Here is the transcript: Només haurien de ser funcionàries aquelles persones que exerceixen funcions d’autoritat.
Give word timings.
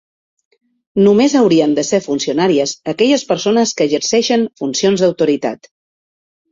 Només 1.07 1.35
haurien 1.41 1.75
de 1.79 1.83
ser 1.91 2.01
funcionàries 2.07 2.75
aquelles 2.95 3.27
persones 3.35 3.75
que 3.79 3.89
exerceixen 3.91 4.51
funcions 4.65 5.07
d’autoritat. 5.07 5.75